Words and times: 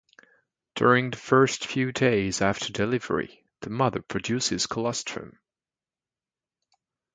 During 0.73 1.11
the 1.11 1.17
first 1.17 1.67
few 1.67 1.91
days 1.91 2.41
after 2.41 2.73
delivery, 2.73 3.45
the 3.59 3.69
mother 3.69 4.01
produces 4.01 4.65
colostrum. 4.65 5.37